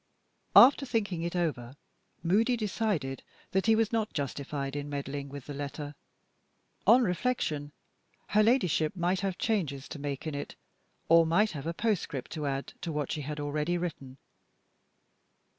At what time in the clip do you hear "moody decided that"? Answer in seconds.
2.23-3.67